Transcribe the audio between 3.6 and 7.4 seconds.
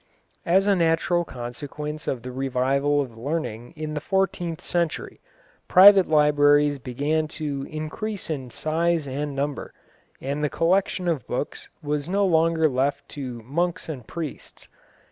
in the fourteenth century, private libraries began